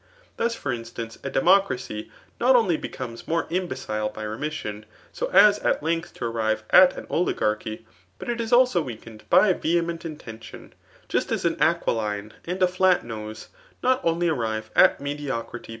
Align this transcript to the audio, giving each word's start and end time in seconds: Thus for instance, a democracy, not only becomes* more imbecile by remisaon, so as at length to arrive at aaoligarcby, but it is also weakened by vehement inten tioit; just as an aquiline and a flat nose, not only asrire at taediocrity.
Thus 0.37 0.55
for 0.55 0.73
instance, 0.73 1.19
a 1.23 1.29
democracy, 1.29 2.09
not 2.39 2.55
only 2.55 2.75
becomes* 2.75 3.27
more 3.27 3.45
imbecile 3.51 4.09
by 4.09 4.23
remisaon, 4.23 4.85
so 5.11 5.27
as 5.27 5.59
at 5.59 5.83
length 5.83 6.15
to 6.15 6.25
arrive 6.25 6.63
at 6.71 6.95
aaoligarcby, 6.95 7.83
but 8.17 8.27
it 8.27 8.41
is 8.41 8.51
also 8.51 8.81
weakened 8.81 9.25
by 9.29 9.53
vehement 9.53 10.01
inten 10.01 10.39
tioit; 10.41 10.71
just 11.07 11.31
as 11.31 11.45
an 11.45 11.61
aquiline 11.61 12.33
and 12.45 12.63
a 12.63 12.67
flat 12.67 13.05
nose, 13.05 13.49
not 13.83 14.01
only 14.03 14.25
asrire 14.27 14.63
at 14.75 14.97
taediocrity. 14.99 15.69